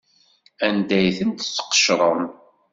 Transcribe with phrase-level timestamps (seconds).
[0.67, 2.21] Anda ay tent-tesqecrem?